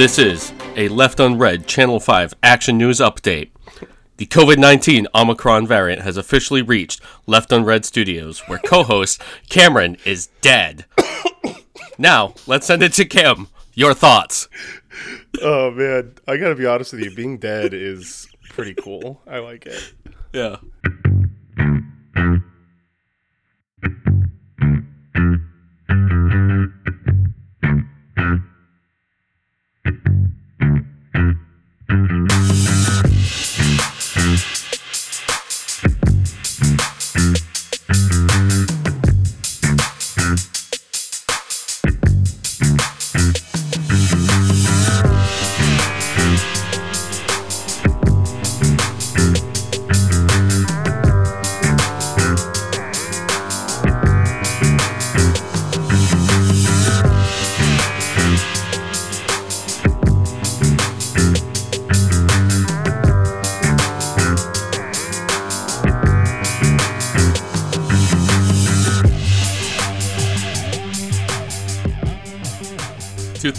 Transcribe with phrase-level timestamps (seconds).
[0.00, 3.50] This is a Left Unread Channel 5 Action News Update.
[4.16, 9.98] The COVID 19 Omicron variant has officially reached Left Unread Studios, where co host Cameron
[10.06, 10.86] is dead.
[11.98, 13.48] now, let's send it to Kim.
[13.74, 14.48] Your thoughts.
[15.42, 17.14] Oh man, I gotta be honest with you.
[17.14, 19.20] Being dead is pretty cool.
[19.26, 19.92] I like it.
[20.32, 20.56] Yeah.
[31.90, 32.69] Two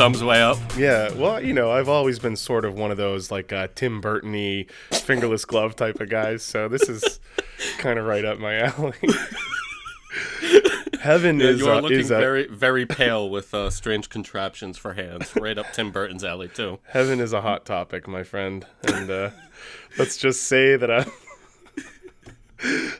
[0.02, 0.58] thumbs way up.
[0.76, 4.02] Yeah, well, you know, I've always been sort of one of those like uh, Tim
[4.02, 7.20] Burton-y fingerless glove type of guys, so this is
[7.78, 8.96] kind of right up my alley.
[11.02, 14.10] Heaven Yeah, is you are uh, looking is a, very, very pale with uh, strange
[14.10, 15.36] contraptions for hands.
[15.36, 16.80] Right up Tim Burton's alley, too.
[16.88, 19.30] heaven is a hot topic, my friend, and uh,
[20.00, 21.12] let's just say that I'm,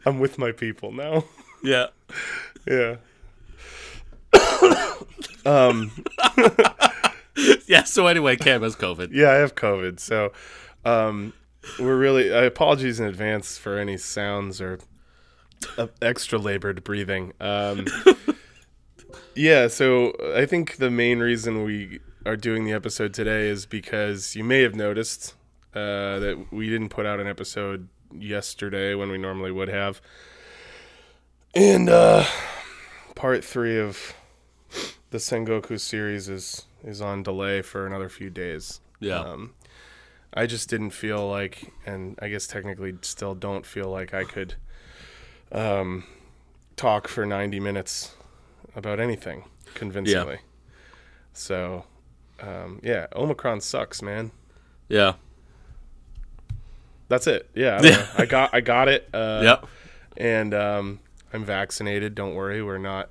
[0.06, 1.24] I'm with my people now.
[1.64, 1.88] Yeah.
[2.68, 2.98] Yeah.
[5.48, 5.92] um.
[7.68, 9.10] Yeah, so anyway, Cam has COVID.
[9.14, 10.34] Yeah, I have COVID, so
[10.84, 11.34] um,
[11.80, 12.34] we're really.
[12.34, 14.80] I apologies in advance for any sounds or
[15.78, 17.34] uh, extra labored breathing.
[17.40, 17.88] Um,
[19.36, 24.36] yeah, so I think the main reason we are doing the episode today is because
[24.36, 25.36] you may have noticed
[25.74, 30.02] uh, that we didn't put out an episode yesterday when we normally would have,
[31.56, 32.26] and uh,
[33.16, 34.14] part three of
[35.12, 38.80] the Sengoku series is is on delay for another few days.
[39.00, 39.20] Yeah.
[39.20, 39.54] Um,
[40.34, 44.56] I just didn't feel like, and I guess technically still don't feel like I could
[45.52, 46.06] um,
[46.78, 48.16] talk for 90 minutes
[48.76, 49.44] about anything
[49.74, 50.36] convincingly.
[50.36, 50.40] Yeah.
[51.34, 51.86] So,
[52.40, 54.32] um, yeah, Omicron sucks, man.
[54.88, 55.14] yeah.
[57.10, 57.50] That's it.
[57.54, 58.08] Yeah, I.
[58.20, 59.10] I got I got it.
[59.14, 59.66] Uh, Yep.
[60.16, 61.00] And um,
[61.34, 62.16] I'm vaccinated.
[62.16, 63.10] Don't worry, we're not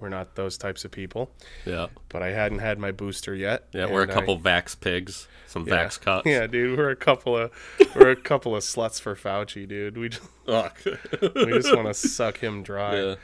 [0.00, 1.30] we're not those types of people.
[1.64, 1.88] Yeah.
[2.08, 3.66] But I hadn't had my booster yet.
[3.72, 5.74] Yeah, we're a and I- couple vax pigs, some yeah.
[5.86, 6.26] vax cuts.
[6.30, 7.50] Yeah, dude, we're a couple of
[7.94, 9.96] we're a couple of sluts for Fauci, dude.
[9.98, 13.14] We just, we just want to suck him dry.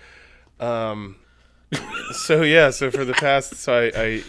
[0.61, 0.91] yeah.
[0.93, 1.17] Um,
[2.25, 4.23] so yeah, so for the past, so I,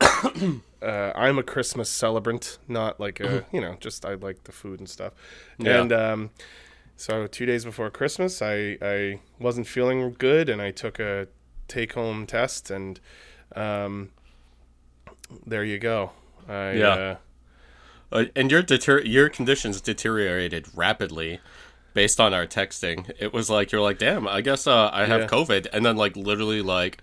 [0.00, 4.52] I uh, I'm a Christmas celebrant, not like a you know, just I like the
[4.52, 5.12] food and stuff.
[5.58, 5.80] Yeah.
[5.80, 6.30] And um,
[6.96, 11.28] so two days before Christmas, I I wasn't feeling good, and I took a
[11.68, 13.00] take home test, and
[13.56, 14.10] um,
[15.46, 16.10] there you go.
[16.48, 16.88] I, Yeah.
[16.88, 17.16] Uh,
[18.12, 21.40] Uh, and your deter- your conditions deteriorated rapidly
[21.94, 23.10] based on our texting.
[23.18, 25.26] It was like you're like, damn, I guess uh, I have Yeah.
[25.26, 26.98] COVID, and then like literally like.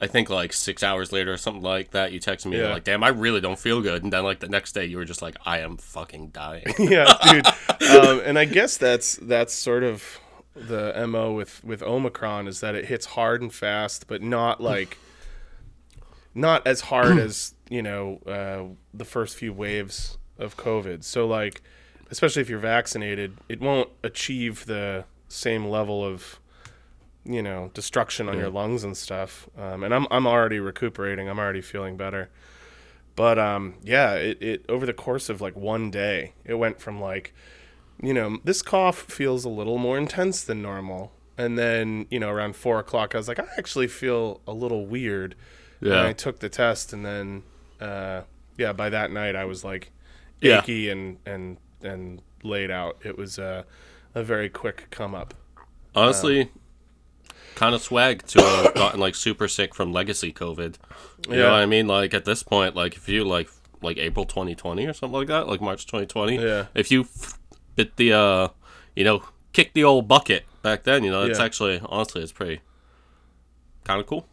[0.00, 2.72] I think like six hours later or something like that, you texted me Yeah.
[2.72, 5.04] like, "Damn, I really don't feel good." And then like the next day, you were
[5.04, 7.46] just like, "I am fucking dying." yeah, dude.
[7.90, 10.18] Um, and I guess that's that's sort of
[10.54, 14.98] the mo with with Omicron is that it hits hard and fast, but not like
[16.34, 21.04] not as hard as you know uh, the first few waves of COVID.
[21.04, 21.62] So like,
[22.10, 26.38] especially if you're vaccinated, it won't achieve the same level of
[27.24, 29.48] you know destruction on your lungs and stuff.
[29.58, 31.28] Um, and I'm I'm already recuperating.
[31.28, 32.30] I'm already feeling better.
[33.16, 37.00] But um, yeah, it, it over the course of like one day, it went from
[37.00, 37.32] like,
[38.06, 42.30] you know, this cough feels a little more intense than normal, and then you know
[42.30, 45.34] around four o'clock, I was like, I actually feel a little weird.
[45.80, 45.98] Yeah.
[45.98, 47.42] And I took the test, and then
[47.80, 48.22] uh,
[48.56, 49.90] yeah, by that night, I was like
[50.40, 50.58] Yeah.
[50.60, 52.96] achy and and and laid out.
[53.04, 53.64] It was uh,
[54.14, 55.34] a very quick come up.
[55.94, 56.50] Honestly,
[57.54, 60.76] kind of swag to have gotten like super sick from legacy COVID.
[61.28, 61.50] You know Yeah.
[61.52, 61.86] what I mean?
[61.86, 63.48] Like at this point, like if you like
[63.82, 66.36] like April 2020 or something like that, like March 2020.
[66.38, 66.66] Yeah.
[66.74, 67.38] If you f-
[67.76, 68.48] bit the uh,
[68.96, 69.22] you know,
[69.52, 71.44] kick the old bucket back then, you know, it's Yeah.
[71.44, 72.60] actually honestly it's pretty
[73.84, 74.26] kind of cool.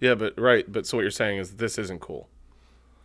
[0.00, 2.28] Yeah, but right, but so what you're saying is this isn't cool.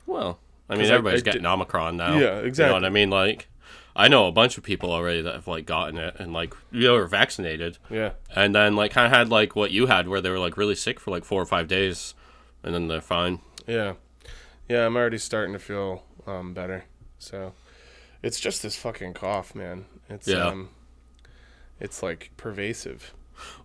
[0.06, 0.40] Well,
[0.70, 2.18] I mean, everybody's I getting did- Omicron now.
[2.18, 2.66] Yeah, exactly.
[2.66, 3.10] You know what I mean?
[3.10, 3.48] Like,
[3.96, 6.88] I know a bunch of people already that have like gotten it and like you
[6.88, 8.12] know are vaccinated, Yeah.
[8.36, 10.76] and then like kind of had like what you had, where they were like really
[10.76, 12.14] sick for like four or five days,
[12.64, 13.40] and then they're fine.
[13.68, 13.94] Yeah.
[14.70, 16.86] Yeah, I'm already starting to feel um, better.
[17.20, 17.54] So
[18.24, 19.86] it's just this fucking cough, man.
[20.10, 20.48] It's Yeah.
[20.48, 20.70] um,
[21.80, 23.14] it's like pervasive.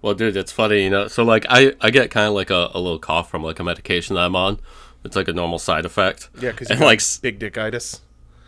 [0.02, 1.08] Well, dude, it's funny, you know.
[1.08, 3.64] So like, I I get kind of like a, a little cough from like a
[3.64, 4.60] medication that I'm on.
[5.04, 6.28] It's like a normal side effect.
[6.40, 8.00] Yeah, because you like big dickitis.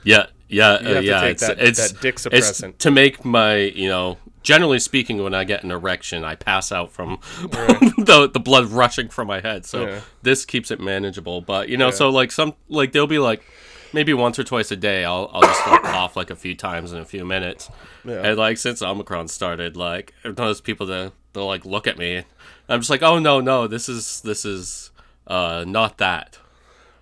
[0.03, 1.21] yeah, yeah, You uh, yeah.
[1.21, 2.79] take it's that- it's that dick it's suppressant.
[2.79, 4.19] to make my you know.
[4.43, 9.11] Generally speaking, when I get an erection, I pass out from the the blood rushing
[9.11, 9.67] from my head.
[9.67, 10.01] So Yeah.
[10.23, 11.43] this keeps it manageable.
[11.43, 11.95] But you know, Yeah.
[11.95, 13.45] so like some like they'll be like
[13.93, 16.93] maybe once or twice a day, I'll I'll just like cough like a few times
[16.93, 17.71] in a few minutes.
[18.05, 18.23] Yeah.
[18.23, 22.25] And like since Omicron started, like I've noticed people that they'll like look at me.
[22.69, 24.91] I'm just like, oh no, no, this is this is
[25.27, 26.39] uh not that.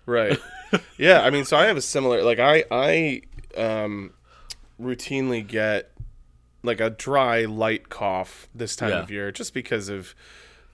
[0.06, 0.38] Right.
[0.99, 3.23] yeah, I mean, so I have a similar like I I
[3.56, 4.12] um
[4.81, 5.90] routinely get
[6.62, 9.00] like a dry light cough this time Yeah.
[9.02, 10.14] of year just because of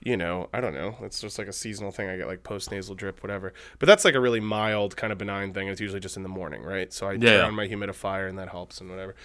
[0.05, 0.95] you know, I don't know.
[1.01, 2.07] It's just like a seasonal thing.
[2.07, 3.53] I get like post nasal drip, whatever.
[3.79, 5.67] But that's like a really mild, kind of benign thing.
[5.67, 6.93] It's usually just in the morning, right?
[6.93, 9.15] So I Yeah, turn on my humidifier and that helps and whatever.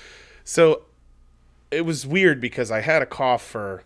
[0.43, 0.85] So
[1.71, 3.85] it was weird because I had a cough for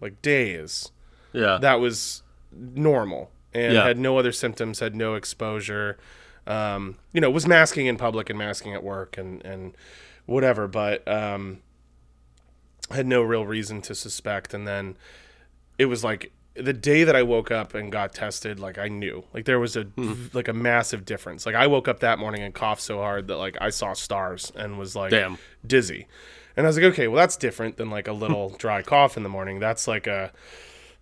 [0.00, 0.90] like days
[1.32, 1.58] Yeah.
[1.60, 3.84] that was normal and Yeah.
[3.84, 5.98] had no other symptoms, had no exposure.
[6.46, 9.76] Um, you know, was masking in public and masking at work and and
[10.26, 11.60] whatever, but um,
[12.90, 14.54] had no real reason to suspect.
[14.54, 14.96] And then
[15.78, 19.24] it was like the day that I woke up and got tested, like I knew,
[19.32, 19.86] like there was a
[20.34, 21.46] like a massive difference.
[21.46, 24.52] Like I woke up that morning and coughed so hard that like I saw stars
[24.54, 25.38] and was like Damn.
[25.66, 26.06] dizzy.
[26.56, 29.22] And I was like, okay, well that's different than like a little dry cough in
[29.22, 29.60] the morning.
[29.60, 30.30] That's like a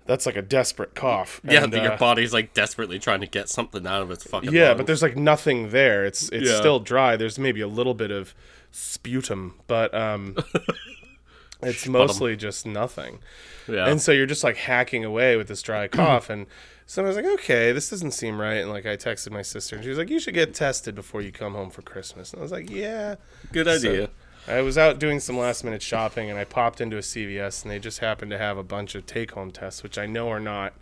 [0.06, 1.40] that's like a desperate cough.
[1.44, 4.52] yeah, And, uh, your body's like desperately trying to get something out of its fucking
[4.52, 4.76] yeah, lungs.
[4.78, 6.05] but there's like nothing there.
[6.05, 6.56] It's it's Yeah.
[6.58, 7.16] still dry.
[7.16, 8.34] There's maybe a little bit of
[8.73, 10.37] sputum, but um,
[11.62, 13.19] it's mostly just nothing.
[13.69, 13.87] yeah.
[13.89, 16.47] And so you're just like hacking away with this dry cough, and
[16.87, 18.55] so I was like, okay, this doesn't seem right.
[18.59, 21.21] And like I texted my sister, and she was like, you should get tested before
[21.23, 22.33] you come home for Christmas.
[22.33, 23.15] And I was like, yeah.
[23.53, 24.11] good idea.
[24.49, 27.71] I was out doing some last minute shopping, and I popped into a CVS, and
[27.71, 30.41] they just happened to have a bunch of take home tests, which I know are
[30.41, 30.73] not.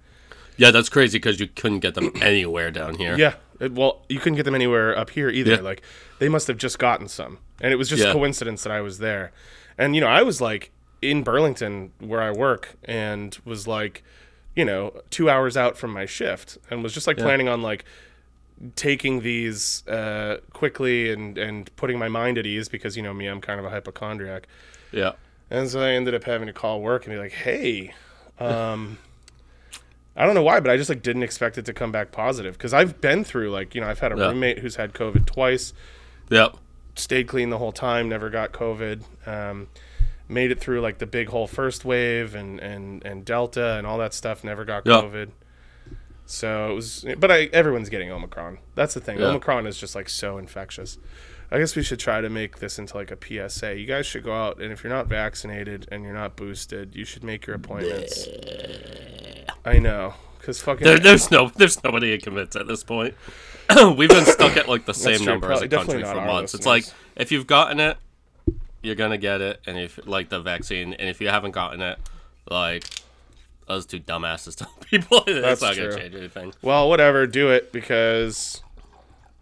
[0.56, 3.16] yeah, that's crazy because you couldn't get them anywhere down here.
[3.18, 3.34] Yeah.
[3.60, 5.54] It- well, you couldn't get them anywhere up here either.
[5.56, 5.60] Yeah.
[5.60, 5.82] Like
[6.20, 8.12] they must have just gotten some, and it was just Yeah.
[8.12, 9.32] coincidence that I was there.
[9.78, 10.70] And you know, I was like
[11.00, 14.02] in Burlington where I work, and was like,
[14.56, 17.84] you know, two hours out from my shift, and was just like planning on like
[18.74, 23.26] taking these uh, quickly and and putting my mind at ease because you know me,
[23.26, 24.48] I'm kind of a hypochondriac.
[24.90, 25.12] Yeah.
[25.50, 27.94] And so I ended up having to call work and be like, "Hey,
[28.40, 28.98] um,
[30.16, 32.54] I don't know why, but I just like didn't expect it to come back positive
[32.58, 34.28] because I've been through like you know I've had a Yeah.
[34.28, 35.72] roommate who's had COVID twice,
[36.30, 36.56] Yep.
[36.98, 39.68] Stayed clean the whole time, never got COVID, um,
[40.28, 43.98] made it through like the big whole first wave and and and Delta and all
[43.98, 44.94] that stuff, never got Yeah.
[45.00, 45.30] COVID.
[46.26, 48.58] So it was, but I everyone's getting Omicron.
[48.74, 49.18] That's the thing.
[49.18, 49.28] Yeah.
[49.28, 50.98] Omicron is just like so infectious.
[51.50, 53.76] I guess we should try to make this into like a PSA.
[53.78, 57.06] You guys should go out, and if you're not vaccinated and you're not boosted, you
[57.06, 58.28] should make your appointments.
[59.64, 63.14] I know, because fucking There, there's no, there's nobody who commits at this point.
[63.96, 66.54] We've been stuck at like the same number as a country for months.
[66.54, 66.84] It's like
[67.16, 67.98] if you've gotten it,
[68.82, 71.98] you're gonna get it, and if like the vaccine, and if you haven't gotten it,
[72.50, 72.84] like
[73.68, 75.90] us two dumbasses tell people, it's That's not true.
[75.90, 76.52] gonna change anything.
[76.62, 78.62] well, whatever, do it because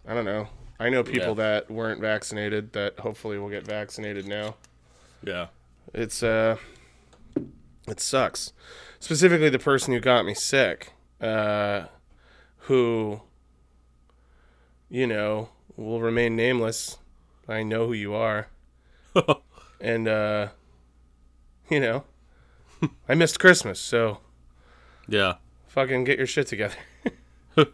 [0.07, 0.49] I don't know.
[0.79, 1.33] I know people Yeah.
[1.35, 4.55] that weren't vaccinated that hopefully will get vaccinated now.
[5.23, 5.47] Yeah.
[5.93, 6.57] It's uh,
[7.87, 8.51] it sucks.
[8.99, 11.85] Specifically, the person who got me sick, uh,
[12.61, 13.21] who,
[14.89, 16.97] you know, will remain nameless.
[17.47, 18.47] I know who you are,
[19.81, 20.47] and uh,
[21.69, 22.03] you know,
[23.07, 24.19] I missed Christmas, so
[25.07, 25.35] Yeah.
[25.67, 26.75] fucking get your shit together.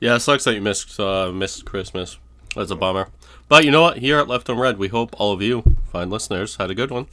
[0.00, 2.18] Yeah, it sucks that you missed uh, missed Christmas.
[2.56, 3.08] That's a bummer.
[3.48, 3.98] But you know what?
[3.98, 5.62] Here at Left Unread, we hope all of you,
[5.92, 7.06] fine listeners, had a good one.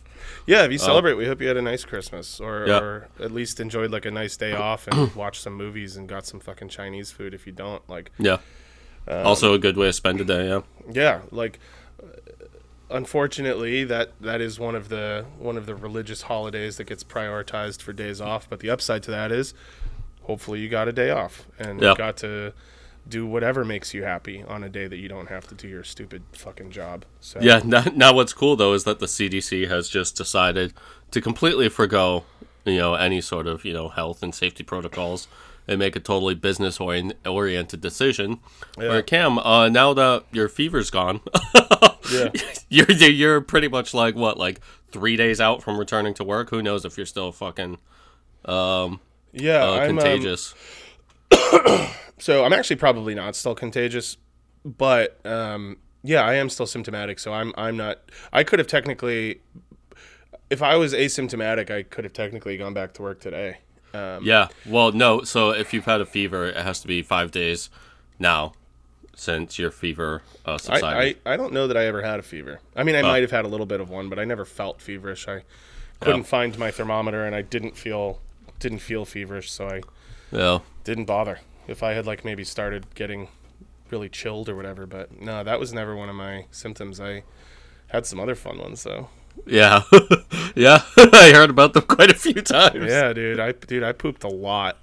[0.45, 2.79] Yeah, if you celebrate, we hope you had a nice Christmas, or, Yeah.
[2.79, 6.25] or at least enjoyed like a nice day off and watched some movies and got
[6.25, 7.33] some fucking Chinese food.
[7.33, 8.37] If you don't, like, Yeah.
[9.07, 10.47] Um, also a good way to spend a day.
[10.49, 10.61] Yeah.
[10.91, 11.59] yeah, like,
[12.03, 12.07] uh,
[12.89, 17.81] unfortunately, that that is one of the one of the religious holidays that gets prioritized
[17.81, 18.49] for days off.
[18.49, 19.53] But the upside to that is,
[20.23, 21.91] hopefully, you got a day off and Yeah.
[21.91, 22.53] you got to
[23.09, 25.83] do whatever makes you happy on a day that you don't have to do your
[25.83, 27.05] stupid fucking job.
[27.21, 27.61] So Yeah.
[27.63, 30.73] Now, now, what's cool though is that the CDC has just decided
[31.11, 32.25] to completely forego
[32.67, 35.27] you know, any sort of you know health and safety protocols
[35.67, 38.39] and make a totally business oriented decision.
[38.77, 38.89] Yeah.
[38.89, 41.21] Where Cam, uh, now that your fever's gone,
[42.11, 42.29] Yeah.
[42.69, 44.61] you're you're pretty much like what, like
[44.91, 46.49] three days out from returning to work.
[46.49, 47.77] Who knows if you're still fucking
[48.45, 48.99] um,
[49.33, 50.53] yeah, uh, I'm um, contagious?
[52.19, 54.17] so I'm actually probably not still contagious,
[54.65, 57.19] but um, yeah, I am still symptomatic.
[57.19, 57.99] So I'm I'm not.
[58.33, 59.41] I could have technically,
[60.49, 63.57] if I was asymptomatic, I could have technically gone back to work today.
[63.93, 64.47] Um, Yeah.
[64.65, 65.23] Well, no.
[65.23, 67.69] So if you've had a fever, it has to be five days
[68.19, 68.53] now
[69.15, 71.17] since your fever uh, subsided.
[71.25, 72.59] I I don't know that I ever had a fever.
[72.75, 74.81] I mean, I might have had a little bit of one, but I never felt
[74.81, 75.27] feverish.
[75.27, 75.43] I
[75.99, 78.19] couldn't find my thermometer, and I didn't feel
[78.59, 79.81] didn't feel feverish, so I
[80.31, 80.59] yeah.
[80.83, 81.39] didn't bother.
[81.67, 83.27] If I had like maybe started getting
[83.89, 86.99] really chilled or whatever, but no, that was never one of my symptoms.
[86.99, 87.23] I
[87.87, 89.09] had some other fun ones though.
[89.45, 89.81] Yeah.
[90.55, 90.81] yeah.
[90.97, 92.89] I heard about them quite a few times.
[92.89, 94.77] Yeah, dude, I dude, I pooped a lot.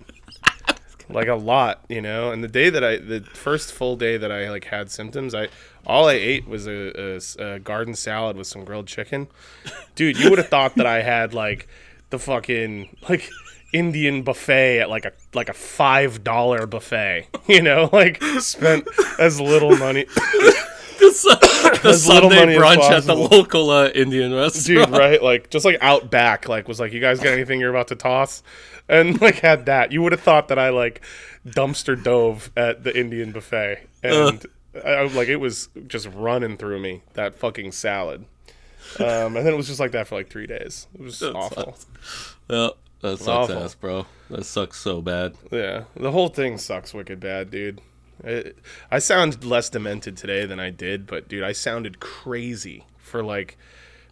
[1.11, 2.33] Like a lot, you know.
[2.33, 5.49] And the day that I, the first full day that I like had symptoms, I
[5.87, 9.29] all I ate was a garden salad with some grilled chicken.
[9.95, 11.69] Dude, you would have thought that I had like
[12.09, 13.29] the fucking like
[13.75, 17.29] Indian buffet at like a like a five dollar buffet.
[17.47, 18.89] You know, like spent
[19.19, 20.07] as little money.
[20.99, 24.91] the Sunday brunch at the local uh, Indian restaurant.
[24.91, 25.23] dude, right?
[25.23, 27.97] Like just like out back, like was like, you guys got anything you're about to
[27.97, 28.43] toss?
[28.89, 29.93] And like had that.
[29.93, 31.03] You would have thought that I like
[31.47, 34.47] dumpster dove at the Indian buffet, and
[34.83, 38.25] I, I was like, it was just running through me that fucking salad.
[38.99, 40.87] Um, and then it was just like that for like three days.
[40.95, 41.77] It was awful.
[42.49, 42.71] Yeah,
[43.05, 43.63] that sucks Awful.
[43.63, 44.07] ass, bro.
[44.31, 45.35] That sucks so bad.
[45.51, 47.81] Yeah, the whole thing sucks wicked bad, dude.
[48.91, 53.59] I sound less demented today than I did, but dude, I sounded crazy for like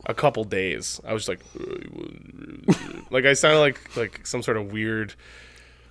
[0.05, 1.01] a couple days.
[1.07, 1.41] I was like,
[3.11, 5.15] like I sounded like like some sort of weird,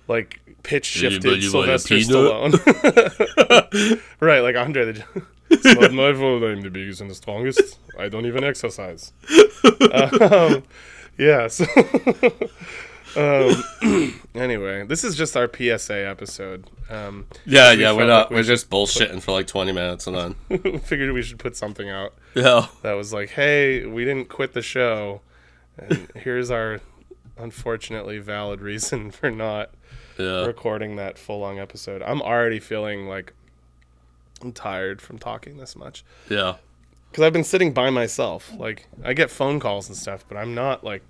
[0.06, 2.52] like pitch shifted Anybody want a Sylvester peanut?
[2.52, 4.00] Stallone.
[4.20, 5.04] right, like Andre the.
[5.54, 7.78] It's not my fault I'm the biggest and the strongest.
[7.98, 9.12] I don't even exercise.
[9.92, 10.62] Um,
[11.18, 11.48] yeah.
[11.48, 11.66] So.
[13.16, 16.68] Um, anyway, this is just our PSA episode.
[16.90, 18.22] Um, Yeah, we yeah, we're not.
[18.24, 20.16] like we we're just bullshitting for like twenty minutes and
[20.50, 20.78] then.
[20.80, 22.66] figured we should put something out Yeah.
[22.82, 25.20] that was like, "Hey, we didn't quit the show,
[25.78, 26.80] and here's our
[27.38, 29.70] unfortunately valid reason for not
[30.18, 30.44] Yeah.
[30.46, 33.32] recording that full long episode." I'm already feeling like
[34.42, 36.56] I'm tired from talking this much Yeah.
[37.10, 38.52] because I've been sitting by myself.
[38.56, 41.02] Like I get phone calls and stuff, but I'm not like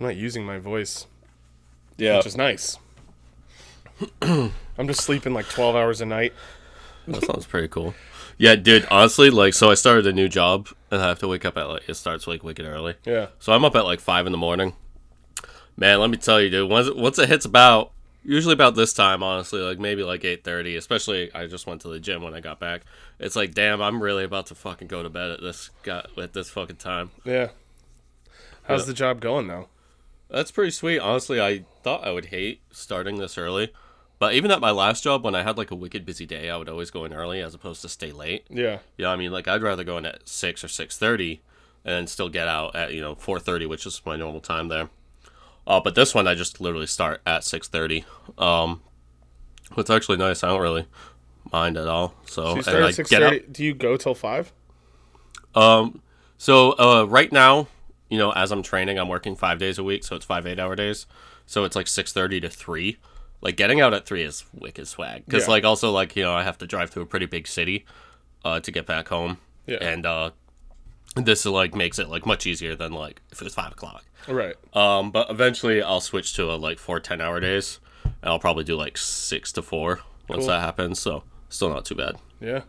[0.00, 1.06] I'm not using my voice,
[2.02, 2.16] Yeah.
[2.18, 2.78] which is nice.
[4.22, 4.52] I'm
[4.86, 6.32] just sleeping like 12 hours a night.
[7.06, 7.94] That sounds pretty cool.
[8.38, 8.86] Yeah, dude.
[8.90, 11.64] Honestly, like, so I started a new job and I have to wake up at
[11.64, 12.94] like it starts like wicked early.
[13.04, 13.28] Yeah.
[13.38, 14.74] So I'm up at like five in the morning.
[15.76, 16.68] Man, let me tell you, dude.
[16.70, 17.92] Once once it hits about
[18.24, 20.76] usually about this time, honestly, like maybe like eight thirty.
[20.76, 22.82] Especially, I just went to the gym when I got back.
[23.18, 26.32] It's like, damn, I'm really about to fucking go to bed at this got at
[26.32, 27.10] this fucking time.
[27.24, 27.48] Yeah.
[28.64, 28.86] How's Yeah.
[28.86, 29.68] the job going though?
[30.32, 30.98] That's pretty sweet.
[30.98, 33.70] Honestly, I thought I would hate starting this early.
[34.18, 36.56] But even at my last job, when I had like a wicked busy day, I
[36.56, 38.46] would always go in early as opposed to stay late.
[38.48, 38.78] Yeah.
[38.96, 41.42] Yeah, I mean, like I'd rather go in at six or six thirty,
[41.84, 44.88] and still get out at you know four thirty, which is my normal time there.
[45.66, 48.04] Uh, but this one I just literally start at six thirty.
[48.38, 48.80] Um,
[49.76, 50.42] it's actually nice.
[50.42, 50.86] I don't really
[51.52, 52.14] mind at all.
[52.24, 53.34] So, So and start at six get up.
[53.50, 54.52] Do you go till five?
[55.54, 56.00] Um,
[56.38, 57.66] so uh, right now,
[58.12, 60.76] you know, as I'm training, I'm working five days a week, so it's five eight-hour
[60.76, 61.06] days.
[61.46, 62.98] So it's like six thirty to three.
[63.40, 65.50] Like getting out at three is wicked swag because Yeah.
[65.52, 67.86] like also like you know I have to drive through a pretty big city,
[68.44, 69.38] uh, to get back home.
[69.66, 69.78] Yeah.
[69.80, 70.30] And uh,
[71.16, 74.04] this like makes it like much easier than like if it was five o'clock.
[74.28, 74.56] Right.
[74.74, 78.64] Um, but eventually I'll switch to a like four 10 hour days, and I'll probably
[78.64, 80.48] do like six to four once Cool.
[80.48, 81.00] that happens.
[81.00, 82.16] So still not too bad.
[82.40, 82.60] Yeah.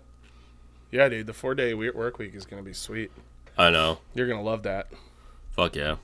[0.92, 1.28] Yeah, dude.
[1.28, 3.12] The four day work week is gonna be sweet.
[3.58, 4.00] I know.
[4.16, 4.88] You're gonna love that.
[5.56, 5.98] Fuck yeah.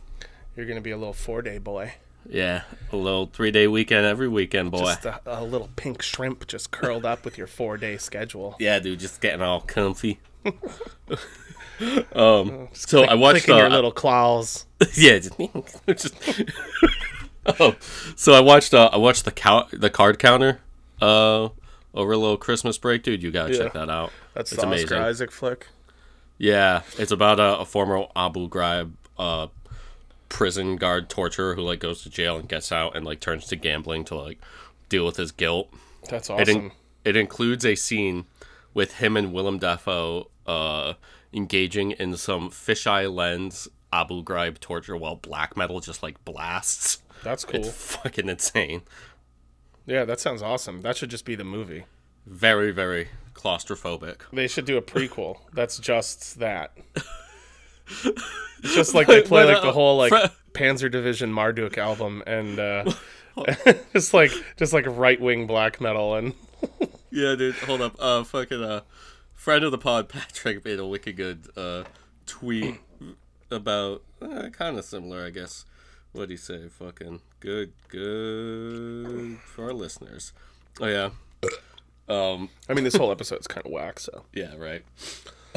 [0.56, 1.94] You're gonna be a little four day boy.
[2.30, 4.86] Yeah, a little three day weekend every weekend, boy.
[4.86, 8.56] Just a, a little pink shrimp just curled up with your four day schedule.
[8.60, 10.20] yeah, dude, just getting all comfy.
[12.14, 14.66] um, so I watched Clicking uh, your little claws.
[14.94, 15.34] yeah, just,
[15.88, 16.14] just
[17.60, 17.76] oh,
[18.16, 20.60] so I watched uh, I watched the cow the card counter
[21.02, 21.50] uh
[21.96, 23.24] over a little Christmas break, dude.
[23.24, 24.12] You gotta check that out.
[24.36, 24.86] That's it's the amazing.
[24.88, 25.68] Oscar Isaac flick.
[26.38, 29.48] Yeah, it's about a, a former Abu Ghraib uh,
[30.30, 33.56] prison guard torturer who like goes to jail and gets out and like turns to
[33.56, 34.40] gambling to like
[34.90, 35.72] deal with his guilt.
[36.10, 36.72] That's It, in- awesome.
[37.06, 38.26] it includes a scene
[38.74, 40.94] with him and Willem Dafoe uh,
[41.34, 47.02] engaging in some fisheye lens Abu Ghraib torture while black metal just like blasts.
[47.24, 47.60] That's cool.
[47.62, 48.84] It's fucking insane.
[49.86, 50.82] Yeah, that sounds awesome.
[50.82, 51.86] That should just be the movie.
[52.26, 54.18] Very very claustrophobic.
[54.32, 55.38] They should do a prequel.
[55.54, 56.72] That's just that.
[58.64, 60.14] It's just like they play When, like the uh, whole like
[60.54, 62.92] Panzer Division Marduk album, and uh,
[63.94, 66.34] just like just like right wing black metal and
[67.12, 67.56] Yeah, dude.
[67.56, 67.96] Hold up.
[68.00, 68.82] Uh, fucking uh,
[69.34, 71.84] friend of the pod, Patrick made a wicked good uh
[72.26, 72.80] tweet
[73.52, 75.66] about uh, kind of similar, I guess.
[76.12, 76.68] What'd he say?
[76.68, 80.34] Fucking good, good for our listeners.
[80.82, 81.10] Oh yeah.
[82.08, 82.50] Um.
[82.68, 84.00] I mean this whole episode's kind of whack.
[84.00, 84.56] So Yeah.
[84.56, 84.84] Right.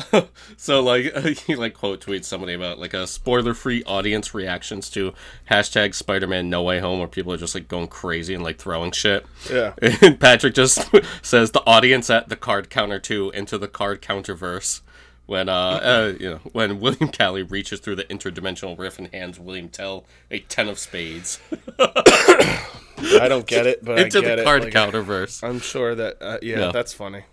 [0.57, 1.15] so like
[1.47, 5.13] he like quote tweets somebody about like a spoiler free audience reactions to
[5.51, 8.59] hashtag Spider Man No Way Home where people are just like going crazy and like
[8.59, 9.27] throwing shit.
[9.51, 10.89] yeah, And Patrick just
[11.23, 14.81] says the audience at the card counter two into the card counter verse
[15.27, 19.39] when uh, uh you know when William Callie reaches through the interdimensional rift and hands
[19.39, 21.39] William Tell a ten of spades
[21.79, 24.45] I don't get it, but into I get the it.
[24.45, 25.43] card Like, counter verse.
[25.43, 26.73] I'm sure that uh, yeah, Yeah.
[26.73, 27.25] that's funny.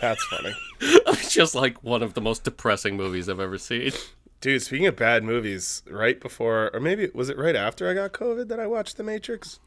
[0.00, 3.92] That's funny, It's just like one of the most depressing movies I've ever seen.
[4.40, 4.62] dude.
[4.62, 8.48] Speaking of bad movies, right before or maybe was it right after I got COVID
[8.48, 9.58] that I watched The Matrix?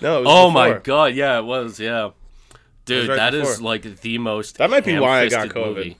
[0.00, 2.10] No, it was Oh my god, yeah, it was, yeah.
[2.84, 3.64] Dude, right that is before.
[3.64, 5.74] like the most That might be why I got COVID.
[5.74, 5.98] movie.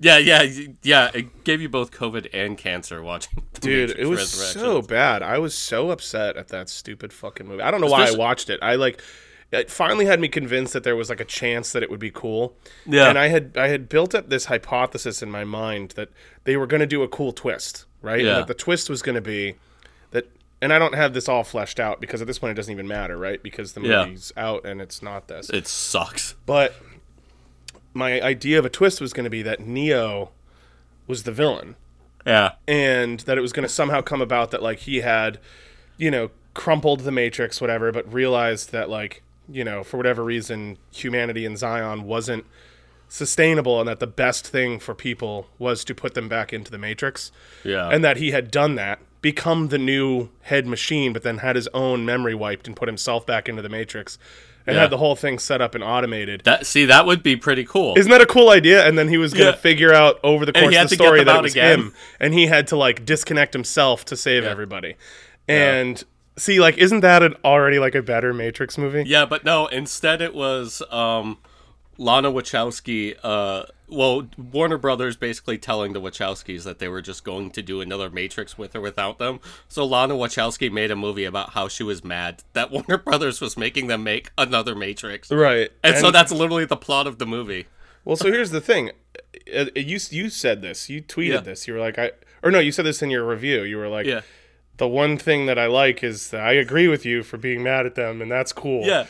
[0.00, 0.46] Yeah, yeah,
[0.84, 1.10] yeah.
[1.12, 3.42] It gave you both COVID and cancer watching.
[3.54, 5.20] The Dude, Matrix it was so bad.
[5.20, 7.60] I was so upset at that stupid fucking movie.
[7.62, 8.60] I don't know why I watched it.
[8.62, 9.02] I like
[9.50, 12.10] it finally had me convinced that there was like a chance that it would be
[12.10, 12.54] cool.
[12.86, 13.08] Yeah.
[13.08, 16.10] And I had I had built up this hypothesis in my mind that
[16.44, 18.20] they were going to do a cool twist, right?
[18.22, 18.28] Yeah.
[18.30, 19.54] And that the twist was going to be
[20.10, 20.26] that
[20.60, 22.86] and I don't have this all fleshed out because at this point it doesn't even
[22.88, 23.42] matter, right?
[23.42, 24.04] Because the Yeah.
[24.04, 25.48] movie's out and it's not this.
[25.50, 26.34] It sucks.
[26.44, 26.74] But
[27.94, 30.30] my idea of a twist was going to be that Neo
[31.06, 31.76] was the villain
[32.26, 32.52] Yeah.
[32.66, 35.38] and that it was going to somehow come about that like he had
[35.96, 40.76] you know crumpled the matrix whatever but realized that like you know for whatever reason
[40.92, 42.44] humanity in zion wasn't
[43.08, 46.78] sustainable and that the best thing for people was to put them back into the
[46.78, 47.32] matrix
[47.64, 47.88] Yeah.
[47.88, 51.68] and that he had done that become the new head machine but then had his
[51.74, 54.18] own memory wiped and put himself back into the matrix
[54.66, 54.82] and Yeah.
[54.82, 57.94] had the whole thing set up and automated that see that would be pretty cool.
[57.96, 58.86] isn't that a cool idea?
[58.86, 59.56] And then he was gonna Yeah.
[59.56, 61.78] figure out over the course of the story that it was again.
[61.80, 64.96] him, and he had to like disconnect himself to save everybody.
[65.48, 66.04] And
[66.38, 69.04] see, like, isn't that an already like a better Matrix movie?
[69.06, 69.66] yeah, but no.
[69.66, 71.38] Instead, it was um,
[71.98, 73.16] Lana Wachowski.
[73.22, 77.80] Uh, well, Warner Brothers basically telling the Wachowskis that they were just going to do
[77.80, 79.40] another Matrix with or without them.
[79.68, 83.56] So Lana Wachowski made a movie about how she was mad that Warner Brothers was
[83.56, 85.30] making them make another Matrix.
[85.30, 85.70] Right.
[85.82, 87.66] And, so that's literally the plot of the movie.
[88.04, 88.16] well.
[88.16, 88.90] So here's the thing.
[89.56, 90.90] Uh, You you said this.
[90.90, 91.40] You tweeted Yeah.
[91.40, 91.66] this.
[91.66, 92.10] You were like, I
[92.42, 93.62] or no, you said this in your review.
[93.62, 94.20] You were like, Yeah.
[94.78, 97.86] The one thing that I like is that I agree with you for being mad
[97.86, 98.84] at them, and that's cool.
[98.86, 99.06] Yeah.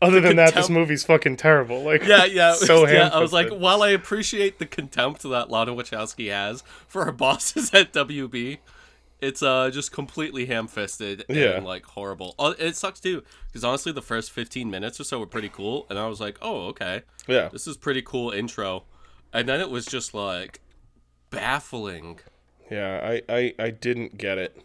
[0.00, 1.82] Other than that, this movie's fucking terrible.
[1.82, 3.08] Like, Yeah, yeah, so yeah.
[3.12, 7.72] I was like, while I appreciate the contempt that Lana Wachowski has for her bosses
[7.72, 8.58] at WB,
[9.20, 11.60] it's uh just completely ham-fisted and Yeah.
[11.60, 12.34] like horrible.
[12.36, 15.86] Uh, It sucks too because honestly, the first fifteen minutes or so were pretty cool,
[15.88, 17.48] and I was like, oh, okay, yeah.
[17.52, 18.82] this is pretty cool intro,
[19.32, 20.58] and then it was just like
[21.30, 22.18] baffling.
[22.70, 24.60] Yeah, I, I, I didn't get it.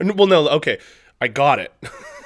[0.00, 0.78] Well, no, okay,
[1.20, 1.72] I got it.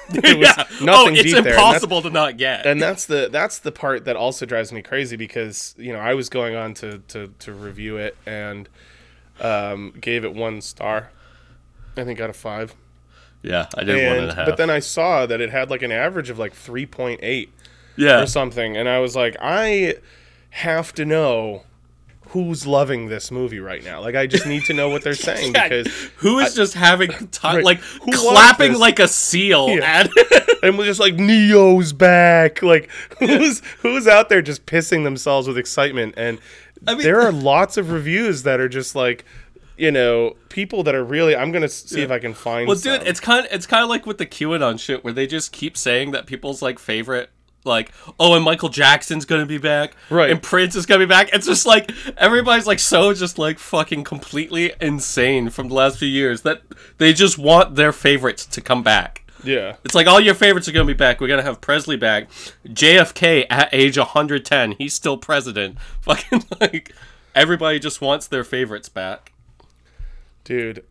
[0.09, 0.63] it was yeah.
[0.81, 1.39] nothing oh, it's deep there.
[1.39, 2.65] and impossible to not get.
[2.65, 6.13] And that's the that's the part that also drives me crazy because you know I
[6.13, 8.69] was going on to to, to review it and
[9.41, 11.11] um, gave it one star.
[11.95, 12.75] I think out of five.
[13.41, 14.45] yeah, I did and And a half.
[14.45, 17.51] but then I saw that it had like an average of like three point eight
[17.95, 19.95] yeah, or something, and I was like, I
[20.49, 21.63] have to know
[22.33, 24.01] who's loving this movie right now.
[24.01, 27.09] Like I just need to know what they're saying Yeah, because who is just having
[27.31, 27.65] time, Right.
[27.65, 29.83] like Who clapping like a seal Yeah.
[30.05, 30.09] at
[30.63, 32.61] and we're just like Neo's back.
[32.61, 36.15] Like who's who's out there just pissing themselves with excitement?
[36.17, 36.39] And
[36.87, 39.23] I mean- there are lots of reviews that are just like,
[39.77, 41.35] you know, people that are really.
[41.35, 42.67] I'm gonna see if I can find.
[42.67, 42.99] Well, some.
[42.99, 45.51] dude, it's kind of it's kind of like with the QAnon shit where they just
[45.51, 47.31] keep saying that people's like favorite.
[47.65, 50.29] Like, oh, and Michael Jackson's gonna be back, Right.
[50.31, 51.29] And Prince is gonna be back.
[51.33, 56.07] It's just like everybody's like so just like fucking completely insane from the last few
[56.07, 56.61] years that
[56.97, 59.21] they just want their favorites to come back.
[59.43, 59.75] yeah.
[59.83, 61.19] It's like all your favorites are gonna be back.
[61.21, 62.29] We're gonna have Presley back,
[62.67, 64.73] JFK at age 110.
[64.73, 65.77] He's still president.
[66.01, 66.93] Fucking like
[67.35, 69.31] everybody just wants their favorites back.
[70.43, 70.83] dude.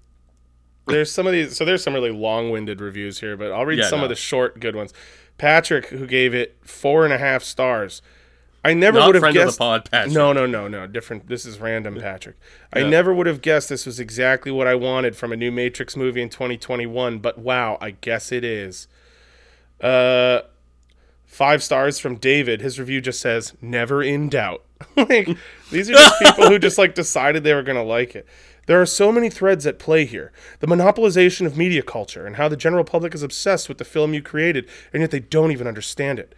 [0.87, 3.89] There's some of these, so there's some really long-winded reviews here, but I'll read Yeah,
[3.89, 4.05] some no.
[4.05, 4.93] of the short, good ones.
[5.39, 8.03] Patrick, who gave it four and a half stars.
[8.65, 9.61] I never Not would have guessed.
[9.61, 10.13] of the pod.
[10.13, 10.87] No, no, no, no.
[10.87, 11.27] Different.
[11.29, 12.37] This is random, Patrick.
[12.73, 15.97] I never would have guessed this was exactly what I wanted from a new Matrix
[15.97, 17.19] movie in 2021.
[17.19, 18.87] But wow, I guess it is.
[19.81, 20.43] Uh,
[21.27, 22.61] five stars from David.
[22.61, 24.63] His review just says "never in doubt."
[24.97, 25.29] like
[25.73, 28.27] these are just people who just like decided they were gonna like it.
[28.67, 30.33] There are so many threads at play here.
[30.61, 34.15] The monopolization of media culture and how the general public is obsessed with the film
[34.15, 36.35] you created, and yet they don't even understand it.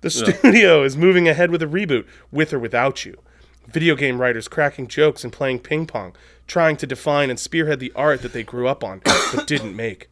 [0.00, 3.18] The studio is moving ahead with a reboot, with or without you.
[3.66, 6.14] Video game writers cracking jokes and playing ping pong,
[6.46, 10.08] trying to define and spearhead the art that they grew up on but didn't make.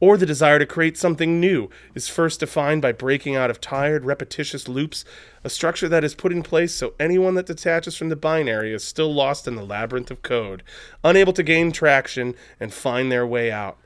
[0.00, 4.04] Or the desire to create something new is first defined by breaking out of tired,
[4.04, 5.04] repetitious loops,
[5.42, 8.84] a structure that is put in place so anyone that detaches from the binary is
[8.84, 10.62] still lost in the labyrinth of code,
[11.02, 13.76] unable to gain traction and find their way out.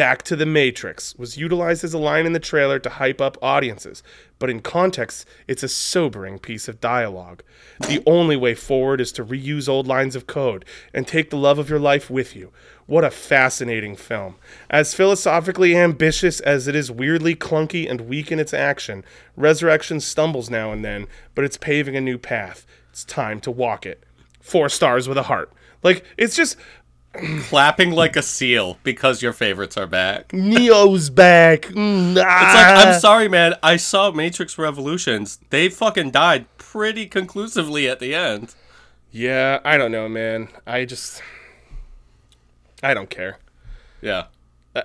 [0.00, 3.36] Back to the Matrix was utilized as a line in the trailer to hype up
[3.42, 4.02] audiences,
[4.38, 7.42] but in context, it's a sobering piece of dialogue.
[7.80, 11.58] The only way forward is to reuse old lines of code and take the love
[11.58, 12.50] of your life with you.
[12.86, 14.36] What a fascinating film.
[14.70, 19.04] As philosophically ambitious as it is weirdly clunky and weak in its action,
[19.36, 22.64] Resurrection stumbles now and then, but it's paving a new path.
[22.88, 24.02] It's time to walk it.
[24.40, 25.52] Four stars with a heart.
[25.82, 26.56] Like, it's just
[27.12, 30.32] Clapping like a seal because your favorites are back.
[30.32, 31.62] Neo's back.
[31.62, 32.92] Mm, It's like ah.
[32.94, 33.54] I'm sorry, man.
[33.62, 35.40] I saw Matrix Revolutions.
[35.50, 38.54] They fucking died pretty conclusively at the end.
[39.10, 40.48] Yeah, I don't know, man.
[40.68, 41.20] I just.
[42.82, 43.38] I don't care.
[44.00, 44.26] Yeah,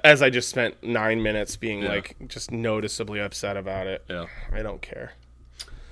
[0.04, 1.90] As I just spent nine minutes being Yeah.
[1.90, 4.04] like just noticeably upset about it.
[4.10, 4.26] yeah.
[4.52, 5.14] I don't care.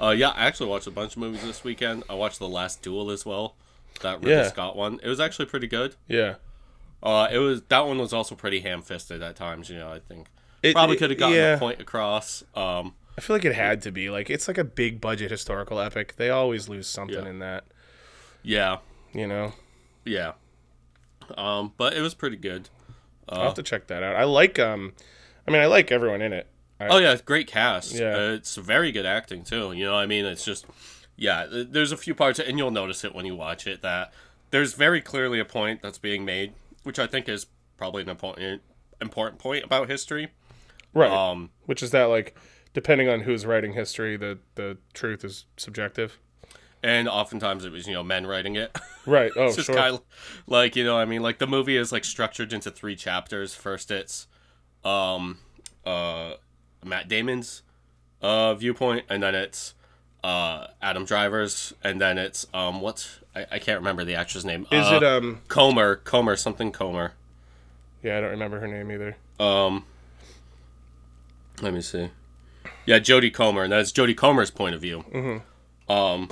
[0.01, 2.03] Uh, yeah, I actually watched a bunch of movies this weekend.
[2.09, 3.55] I watched The Last Duel as well.
[4.01, 4.47] That Ridley Yeah.
[4.47, 4.99] Scott one.
[5.03, 5.95] It was actually pretty good.
[6.07, 6.35] Yeah.
[7.01, 9.69] Uh, it was that one was also pretty ham-fisted at times.
[9.69, 10.27] You know, I think
[10.61, 11.55] It- probably could have gotten yeah.
[11.55, 12.43] the point across.
[12.55, 14.09] Um, I feel like it had to be.
[14.09, 16.15] Like, it's like a big budget historical epic.
[16.15, 17.29] They always lose something Yeah.
[17.29, 17.65] in that,
[18.41, 18.77] yeah,
[19.13, 19.53] you know?
[20.05, 20.33] yeah.
[21.37, 22.69] Um, but it was pretty good.
[23.29, 24.15] I'll have to check that out.
[24.15, 24.93] I like, um,
[25.47, 26.47] I mean, I like everyone in it.
[26.79, 27.93] I, Oh yeah, great cast.
[27.93, 28.15] Yeah.
[28.15, 29.71] Uh, it's very good acting too.
[29.73, 30.65] You know, I mean, it's just
[31.17, 31.45] yeah.
[31.49, 34.13] There's a few parts, and you'll notice it when you watch it that
[34.51, 37.47] there's very clearly a point that's being made, which I think is
[37.77, 38.61] probably an important
[39.01, 40.29] important point about history.
[40.93, 41.11] right.
[41.11, 42.37] Um, Which is that, like,
[42.73, 46.19] depending on who's writing history, the, the truth is subjective.
[46.81, 48.75] and oftentimes it was you know men writing it.
[49.05, 49.31] Right.
[49.35, 49.75] Oh, it's just sure.
[49.75, 50.01] kind of
[50.47, 53.53] like you know, I mean, like the movie is like structured into three chapters.
[53.53, 54.27] First, it's
[54.85, 55.39] um
[55.85, 56.35] uh
[56.85, 57.63] Matt Damon's
[58.21, 59.73] uh viewpoint, and then it's
[60.23, 64.67] uh Adam Driver's, and then it's um what's I, I can't remember the actress name.
[64.71, 65.97] Is uh, it, um, Comer?
[65.97, 67.13] Comer something Comer.
[68.01, 69.15] yeah, I don't remember her name either.
[69.39, 69.85] Um,
[71.61, 72.09] let me see.
[72.85, 75.03] Yeah, Jodie Comer, and that's Jodie Comer's point of view.
[75.11, 75.91] Mm-hmm.
[75.91, 76.29] Um,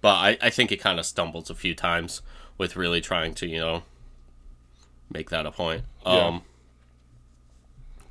[0.00, 2.22] but I, I think it kind of stumbles a few times
[2.58, 3.82] with really trying to, you know,
[5.12, 5.82] make that a point.
[6.04, 6.40] Um, Yeah.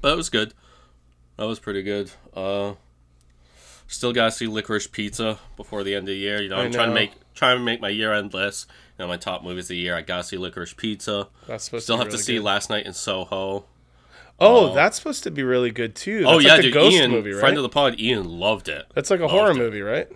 [0.01, 0.53] but it was good.
[1.37, 2.11] That was pretty good.
[2.35, 2.73] Uh,
[3.89, 6.41] still gotta see Licorice Pizza before the end of the year.
[6.41, 8.69] You know, I'm trying to make trying to make my year end list.
[8.97, 9.95] You know, my top movies of the year.
[9.95, 11.27] I gotta see Licorice Pizza.
[11.47, 12.43] That's supposed Still to have to see good.
[12.43, 13.65] Last Night in Soho.
[14.41, 16.23] Oh, that's supposed to be really good too.
[16.25, 16.73] oh yeah, like the dude.
[16.73, 17.39] ghost Ian, movie, right?
[17.41, 18.85] friend of the pod, Ian loved it.
[18.95, 19.55] That's like a Loved horror it.
[19.55, 20.07] movie, right?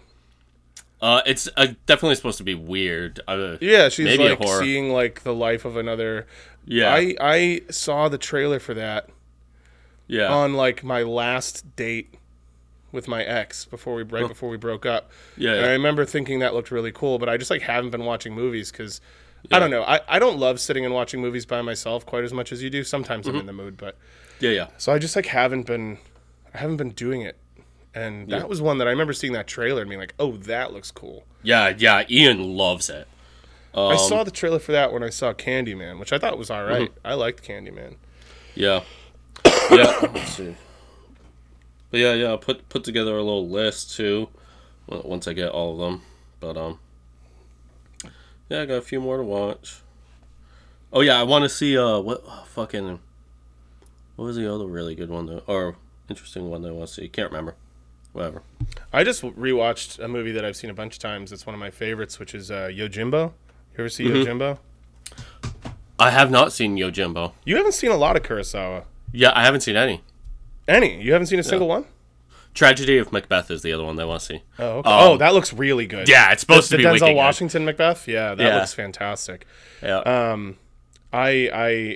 [1.01, 3.19] Uh, it's uh, definitely supposed to be weird.
[3.27, 6.25] Uh, Yeah, she's like seeing like the life of another.
[6.65, 9.09] yeah, I I saw the trailer for that
[10.07, 12.13] yeah, on like my last date
[12.93, 15.11] with my ex before we right before we broke up.
[15.35, 18.05] yeah, And I remember thinking that looked really cool, but I just like haven't been
[18.05, 19.01] watching movies because
[19.51, 19.83] I don't know.
[19.83, 22.69] I, I don't love sitting and watching movies by myself quite as much as you
[22.69, 22.85] do.
[22.85, 23.35] Sometimes Mm-hmm.
[23.35, 23.97] I'm in the mood, but
[24.39, 24.67] yeah, yeah.
[24.77, 25.97] so I just like haven't been
[26.53, 27.37] I haven't been doing it.
[27.95, 28.45] And that Yeah.
[28.45, 31.25] was one that I remember seeing that trailer and being like, "Oh, that looks cool."
[31.43, 33.07] Yeah, yeah, Ian loves it.
[33.75, 36.49] Um, I saw the trailer for that when I saw Candyman, which I thought was
[36.49, 36.89] all right.
[36.89, 37.07] Mm-hmm.
[37.07, 37.95] I liked Candyman.
[38.55, 38.81] Yeah,
[39.71, 39.99] yeah.
[40.13, 40.55] Let's see.
[41.93, 42.29] But yeah, yeah.
[42.29, 44.29] I'll put put together a little list too.
[44.87, 46.01] Once I get all of them,
[46.39, 46.79] but um,
[48.49, 49.75] yeah, I got a few more to watch.
[50.91, 52.99] Oh yeah, I want to see uh what oh, fucking
[54.15, 55.75] what was the other really good one though, or
[56.09, 57.07] interesting one that I want to see?
[57.07, 57.53] Can't remember.
[58.11, 58.41] Whatever.
[58.91, 61.31] I just rewatched a movie that I've seen a bunch of times.
[61.31, 63.33] It's one of my favorites, which is uh, Yojimbo.
[63.73, 64.31] You ever see Mm-hmm.
[64.31, 64.57] Yojimbo?
[65.99, 67.33] I have not seen Yojimbo.
[67.45, 68.85] You haven't seen a lot of Kurosawa.
[69.11, 70.01] Yeah, I haven't seen any.
[70.67, 71.01] Any?
[71.01, 71.85] You haven't seen a single one?
[72.53, 74.43] Tragedy of Macbeth is the other one that I want to see.
[74.59, 74.89] Oh, okay.
[74.89, 76.07] Um, oh, that looks really good.
[76.07, 77.15] Yeah, it's supposed the to be Denzel good.
[77.15, 78.07] Washington Macbeth.
[78.07, 78.55] Yeah, that Yeah.
[78.57, 79.45] looks fantastic.
[79.81, 79.97] Yeah.
[79.99, 80.57] Um,
[81.11, 81.49] I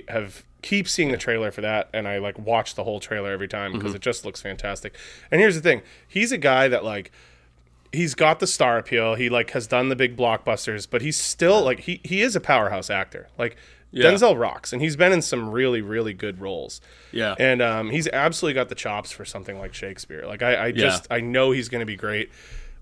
[0.08, 3.30] I have keep seeing the trailer for that, and I like watch the whole trailer
[3.30, 3.78] every time Mm-hmm.
[3.78, 4.96] because it just looks fantastic.
[5.30, 7.12] And here's the thing: he's a guy that like
[7.92, 9.14] he's got the star appeal.
[9.14, 12.40] He like has done the big blockbusters, but he's still like he he is a
[12.40, 13.28] powerhouse actor.
[13.38, 13.56] Like
[13.90, 14.10] Yeah.
[14.10, 16.80] Denzel rocks, and he's been in some really really good roles.
[17.12, 17.34] yeah.
[17.38, 20.26] And um, he's absolutely got the chops for something like Shakespeare.
[20.26, 22.30] Like I, I just I know he's going to be great.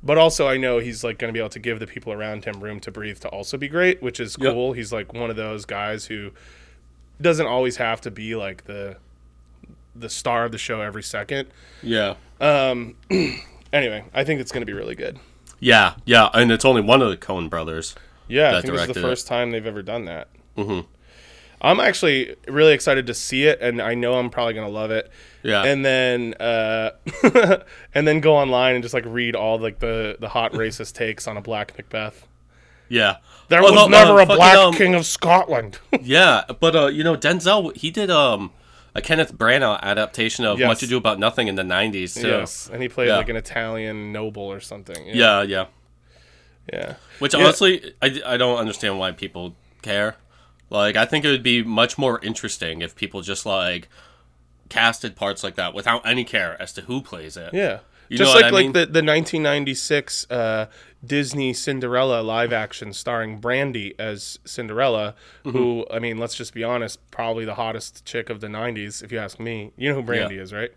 [0.02, 2.44] but also I know he's like going to be able to give the people around
[2.44, 4.52] him room to breathe to also be great, which is Yep.
[4.52, 4.72] cool.
[4.72, 6.32] He's like one of those guys who
[7.20, 8.96] doesn't always have to be like the
[9.94, 11.48] the star of the show every second.
[11.82, 12.14] Yeah.
[12.40, 12.96] Um.
[13.72, 15.18] Anyway, I think it's going to be really good.
[15.58, 17.94] Yeah, yeah, and it's only one of the Coen brothers.
[18.28, 19.02] Yeah, I think this is the directed it.
[19.02, 20.28] first time they've ever done that.
[20.56, 20.86] Mm-hmm.
[21.60, 25.10] I'm actually really excited to see it, and I know I'm probably gonna love it.
[25.42, 25.62] Yeah.
[25.64, 26.90] And then, uh,
[27.94, 31.26] and then go online and just like read all like the the hot racist takes
[31.26, 32.26] on a black Macbeth.
[32.88, 33.16] Yeah.
[33.48, 35.78] There Oh, was no, never uh, a fucking, black um, king of Scotland.
[36.02, 38.52] Yeah, but uh, you know, Denzel, he did um
[38.94, 40.68] a Kenneth Branagh adaptation of Yes.
[40.68, 42.28] Much Ado About Nothing in the '90s too.
[42.28, 43.16] yes, and he played Yeah.
[43.16, 45.06] like an Italian noble or something.
[45.06, 45.66] Yeah, yeah.
[46.72, 46.94] yeah.
[47.18, 47.40] Which Yeah.
[47.44, 50.16] honestly, I, I don't understand why people care.
[50.70, 53.88] Like, I think it would be much more interesting if people just like
[54.68, 57.54] casted parts like that without any care as to who plays it.
[57.54, 57.80] Yeah.
[58.08, 58.72] You Just like I like mean?
[58.72, 60.66] the, the 1996 uh,
[61.04, 65.56] Disney Cinderella live action starring Brandy as Cinderella, Mm-hmm.
[65.58, 69.10] who I mean, let's just be honest, probably the hottest chick of the 90s, if
[69.10, 69.72] you ask me.
[69.76, 70.42] You know who Brandy Yeah.
[70.42, 70.70] is, right?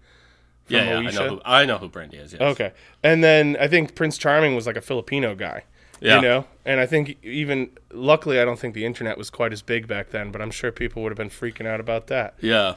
[0.69, 1.29] yeah, yeah, I know.
[1.29, 2.33] Who, I know who Brandy is.
[2.33, 2.41] Yes.
[2.41, 2.71] Okay.
[3.03, 5.63] And then I think Prince Charming was like a Filipino guy.
[5.99, 6.17] Yeah.
[6.17, 6.45] You know?
[6.65, 10.09] And I think even luckily I don't think the internet was quite as big back
[10.09, 12.35] then, but I'm sure people would have been freaking out about that.
[12.41, 12.75] Yeah.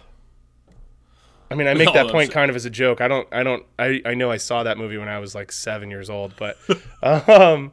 [1.50, 3.00] I mean, I make No, that point kind of as a joke.
[3.00, 5.52] I don't, I don't, I, I know I saw that movie when I was like
[5.52, 6.56] seven years old, but
[7.02, 7.72] um,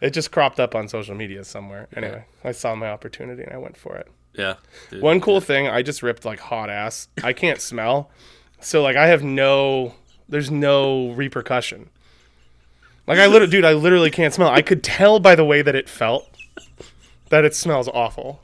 [0.00, 1.88] it just cropped up on social media somewhere.
[1.96, 4.08] Anyway, I saw my opportunity and I went for it.
[4.34, 4.56] Yeah.
[4.90, 5.00] Dude.
[5.02, 7.08] One cool thing, I just ripped like hot ass.
[7.22, 8.10] I can't smell,
[8.60, 9.94] so like I have no,
[10.28, 11.88] there's no repercussion.
[13.06, 14.48] Like I literally, dude, I literally can't smell.
[14.48, 16.28] I could tell by the way that it felt
[17.28, 18.40] that it smells awful.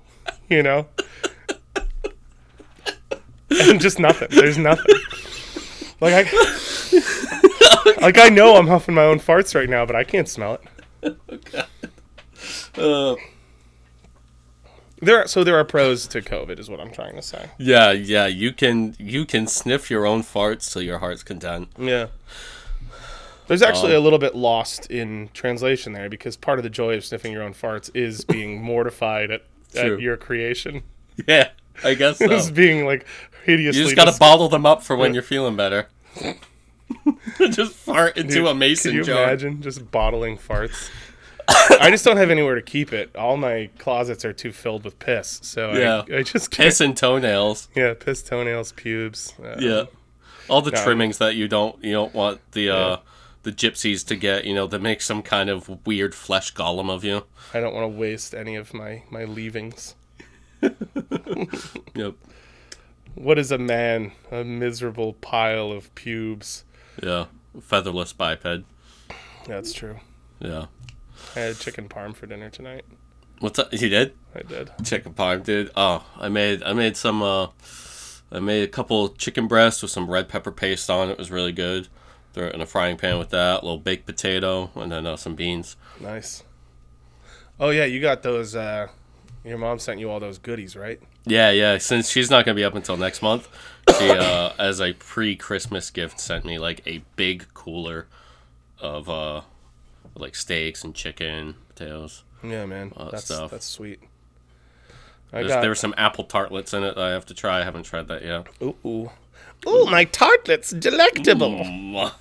[0.49, 0.87] You know.
[3.51, 4.29] And just nothing.
[4.31, 4.95] There's nothing.
[6.01, 10.29] Like I, like I know I'm huffing my own farts right now, but I can't
[10.29, 10.59] smell
[11.03, 11.67] it.
[12.77, 13.17] Uh,
[15.03, 17.51] There, are, so there are pros to COVID, is what I'm trying to say.
[17.59, 18.27] yeah, yeah.
[18.27, 21.69] You can you can sniff your own farts till your heart's content.
[21.79, 22.07] Yeah.
[23.51, 27.05] There's actually a little bit lost in translation there because part of the joy of
[27.05, 29.43] sniffing your own farts is being mortified at,
[29.75, 30.85] at your creation.
[31.27, 31.49] Yeah,
[31.83, 32.31] I guess so.
[32.31, 33.05] It's being like
[33.45, 33.81] hideously.
[33.81, 35.89] You just gotta dis- bottle them up for when you're feeling better.
[37.51, 39.25] just fart into a mason Can you jar.
[39.25, 40.89] imagine just bottling farts?
[41.49, 43.15] I just don't have anywhere to keep it.
[43.17, 46.05] All my closets are too filled with piss, so Yeah.
[46.09, 46.67] I, I just can't.
[46.69, 47.69] Piss and toenails.
[47.75, 49.35] Yeah, piss, toenails, pubes.
[49.43, 49.85] Uh, Yeah,
[50.49, 50.83] all the No.
[50.85, 52.97] trimmings that you don't you don't want the uh
[53.43, 54.45] the gypsies to get.
[54.45, 57.25] You know, to make some kind of weird flesh golem of you.
[57.55, 59.95] I don't want to waste any of my my leavings.
[61.95, 62.15] Yep.
[63.15, 64.13] What is a man?
[64.31, 66.65] A miserable pile of pubes.
[67.03, 67.27] Yeah.
[67.61, 68.47] Featherless biped.
[69.47, 69.97] That's true.
[70.39, 70.67] Yeah.
[71.35, 72.85] I had chicken parm for dinner tonight.
[73.41, 73.73] What's up?
[73.73, 74.71] You did I did.
[74.85, 75.71] chicken parm, dude.
[75.75, 77.23] Oh, I made I made some.
[77.23, 77.49] uh
[78.33, 81.13] I made a couple chicken breasts with some red pepper paste on it.
[81.13, 81.89] It was really good.
[82.33, 83.63] Throw it in a frying pan with that.
[83.63, 85.77] A little baked potato and then uh, some beans.
[86.01, 86.43] Nice.
[87.59, 88.55] Oh yeah, you got those.
[88.55, 88.89] uh
[89.45, 91.01] Your mom sent you all those goodies, right?
[91.27, 91.79] Yeah, yeah.
[91.79, 93.49] Since she's not gonna be up until next month,
[93.99, 98.07] she uh, as a pre-Christmas gift sent me like a big cooler
[98.79, 99.43] of uh
[100.15, 102.25] like steaks and chicken, potatoes.
[102.43, 102.93] Yeah, man.
[102.97, 103.51] that that's stuff.
[103.51, 104.01] that's sweet.
[105.33, 105.61] I There's, got.
[105.61, 107.61] there were some apple tartlets in it that I have to try.
[107.61, 108.47] I haven't tried that yet.
[108.63, 109.11] Ooh, ooh.
[109.67, 111.65] Ooh, my tartlet's delectable.
[111.65, 112.13] Mm.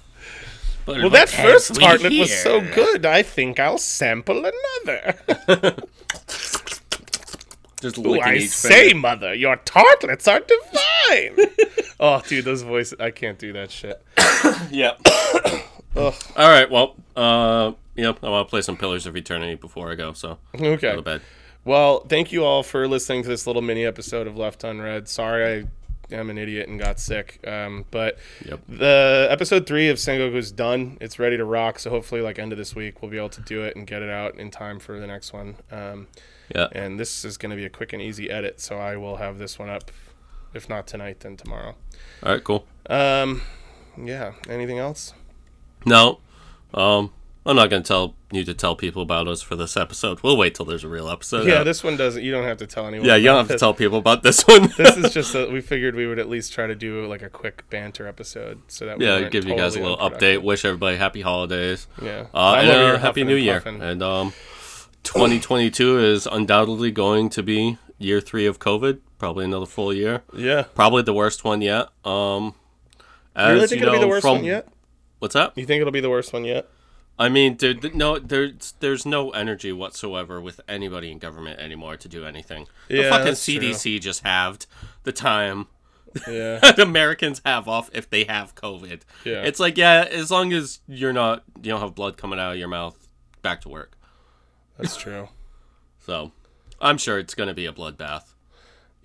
[0.86, 3.06] Well, that first tartlet was so good.
[3.06, 5.15] I think I'll sample another.
[7.82, 8.99] Just Ooh, I say, finger.
[8.99, 11.47] mother, your tartlets are divine.
[11.99, 12.99] oh, dude, those voices.
[12.99, 14.04] I can't do that shit.
[14.71, 14.93] Yeah.
[15.95, 16.13] Ugh.
[16.36, 16.69] All right.
[16.69, 20.13] Well, uh, yeah, I want to play some Pillars of Eternity before I go.
[20.13, 20.78] So okay.
[20.78, 21.21] go to bed.
[21.65, 25.08] Well, thank you all for listening to this little mini episode of Left Unread.
[25.08, 25.67] Sorry I
[26.12, 27.39] am an idiot and got sick.
[27.48, 28.60] Um, but Yep.
[28.67, 30.98] the episode three of Sengoku is done.
[31.02, 31.80] It's ready to rock.
[31.80, 34.02] So hopefully, like end of this week, we'll be able to do it and get
[34.02, 35.56] it out in time for the next one.
[35.72, 36.08] Um,
[36.54, 36.67] Yeah.
[36.72, 38.60] and this is going to be a quick and easy edit.
[38.60, 39.91] So I will have this one up,
[40.54, 41.76] if not tonight, then tomorrow.
[42.24, 42.43] All right.
[42.43, 42.65] Cool.
[42.89, 43.41] Um,
[43.98, 44.34] yeah.
[44.50, 45.13] Anything else?
[45.86, 46.19] No.
[46.74, 47.12] Um,
[47.50, 50.22] I'm not gonna tell you to tell people about us for this episode.
[50.22, 51.48] We'll wait till there's a real episode.
[51.48, 51.64] Yeah, out.
[51.64, 52.22] this one doesn't.
[52.22, 53.08] You don't have to tell anyone.
[53.08, 54.72] Yeah, you don't have to tell people about this one.
[54.78, 57.30] this is just a, we figured we would at least try to do like a
[57.30, 60.44] quick banter episode so that we yeah, give you guys a little update.
[60.44, 61.88] Wish everybody happy holidays.
[62.00, 63.64] Yeah, Uh, and here happy new and year.
[63.66, 64.34] And um,
[65.02, 69.00] 2022 is undoubtedly going to be year three of COVID.
[69.18, 70.22] Probably another full year.
[70.38, 71.88] Yeah, Probably the worst one yet.
[72.06, 72.54] Um,
[73.36, 74.68] you really think you it'll be the worst from one yet?
[75.18, 75.58] what's that?
[75.58, 76.70] You think it'll be the worst one yet?
[77.20, 81.98] I mean, dude, th- no, there's there's no energy whatsoever with anybody in government anymore
[81.98, 82.68] to do anything.
[82.88, 83.60] Yeah, the fucking that's true.
[83.60, 84.66] CDC just halved
[85.04, 85.68] the time
[86.28, 86.60] Yeah.
[86.78, 89.02] Americans have off if they have COVID.
[89.26, 89.44] Yeah.
[89.44, 92.58] It's like, yeah, as long as you're not, you don't have blood coming out of
[92.58, 93.08] your mouth,
[93.42, 93.98] back to work.
[94.78, 95.28] That's true.
[96.02, 96.32] So,
[96.82, 98.34] I'm sure it's gonna be a bloodbath.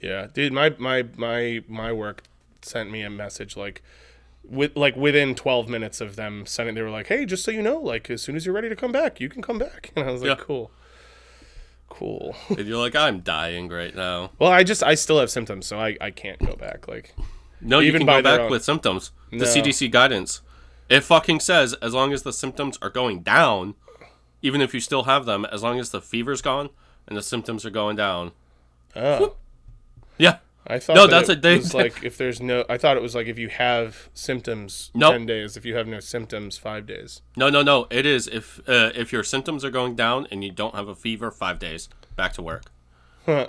[0.00, 2.22] Yeah, dude, my my my my work
[2.62, 3.82] sent me a message like
[4.48, 7.62] with like within 12 minutes of them sending they were like, "Hey, just so you
[7.62, 10.08] know, like as soon as you're ready to come back, you can come back." And
[10.08, 10.44] I was like, Yeah.
[10.44, 10.70] "Cool."
[11.88, 12.34] Cool.
[12.48, 14.30] And you're like, I'm dying right now.
[14.38, 17.14] well, I just I still have symptoms, so I I can't go back like
[17.60, 19.12] No, you can go back own- with symptoms.
[19.30, 19.44] The No.
[19.44, 20.40] CDC guidance.
[20.88, 23.74] It fucking says as long as the symptoms are going down,
[24.42, 26.70] even if you still have them, as long as the fever's gone
[27.06, 28.32] and the symptoms are going down.
[28.96, 29.36] Oh.
[30.16, 30.38] Yeah.
[30.66, 32.96] I thought No, that that's it a- they- was like if there's no I thought
[32.96, 35.12] it was like if you have symptoms Nope.
[35.12, 37.20] 10 days, if you have no symptoms 5 days.
[37.36, 37.86] No, no, no.
[37.90, 40.94] It is if uh, if your symptoms are going down and you don't have a
[40.94, 42.64] fever, five days back to work.
[43.26, 43.48] Huh.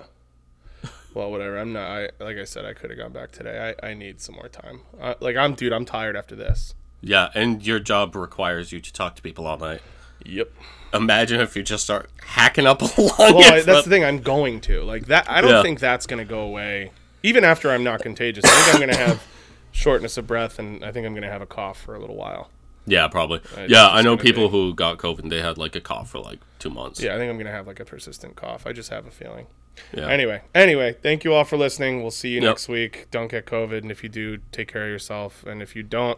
[1.13, 1.58] Well, whatever.
[1.58, 1.89] I'm not.
[1.89, 3.73] I like I said, I could have gone back today.
[3.82, 4.82] I, I need some more time.
[4.99, 5.71] Uh, like I'm, dude.
[5.71, 6.75] I'm tired after this.
[7.01, 9.82] Yeah, and your job requires you to talk to people all night.
[10.25, 10.51] Yep.
[10.93, 13.12] Imagine if you just start hacking up along.
[13.19, 14.04] Well, I, that's the thing.
[14.04, 15.30] I'm going to like that.
[15.30, 15.62] I don't Yeah.
[15.62, 16.91] think that's gonna go away,
[17.25, 18.43] even after I'm not contagious.
[18.45, 19.23] I think I'm gonna have
[19.71, 22.49] shortness of breath, and I think I'm gonna have a cough for a little while.
[22.85, 23.39] yeah, probably.
[23.57, 25.19] It's yeah, I know people be- who got COVID.
[25.19, 27.01] and They had like a cough for like two months.
[27.01, 28.65] Yeah, I think I'm gonna have like a persistent cough.
[28.67, 29.47] I just have a feeling.
[29.93, 30.07] Yeah.
[30.07, 32.01] Anyway, anyway, thank you all for listening.
[32.01, 32.43] We'll see you Yep.
[32.43, 33.07] next week.
[33.11, 35.43] Don't get COVID, and if you do, take care of yourself.
[35.45, 36.17] And if you don't,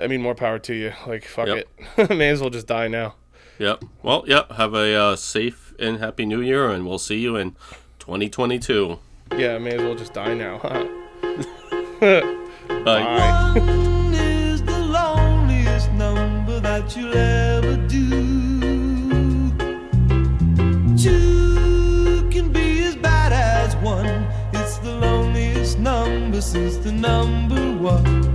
[0.00, 0.92] I mean, more power to you.
[1.06, 1.68] Like, fuck Yep.
[1.98, 2.10] it.
[2.16, 3.16] May as well just die now.
[3.58, 3.84] Yep.
[4.02, 4.52] Well, yep.
[4.52, 7.56] Have a uh, safe and happy new year, and we'll see you in
[7.98, 8.98] 2022.
[9.36, 10.58] Yeah, may as well just die now.
[10.58, 10.84] Huh?
[12.00, 12.84] Bye.
[12.84, 13.52] Bye.
[13.56, 19.50] One is the loneliest number that you'll ever do.
[20.96, 24.26] Two can be as bad as one.
[24.52, 28.30] It's the loneliest number since the number one.